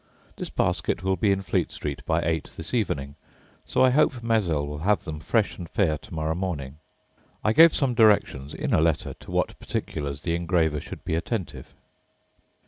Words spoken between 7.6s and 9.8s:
some directions, in a letter, to what